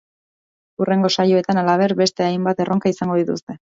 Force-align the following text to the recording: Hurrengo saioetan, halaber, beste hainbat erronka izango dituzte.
Hurrengo 0.85 1.13
saioetan, 1.17 1.61
halaber, 1.65 1.97
beste 2.03 2.29
hainbat 2.31 2.67
erronka 2.69 2.97
izango 2.99 3.25
dituzte. 3.25 3.59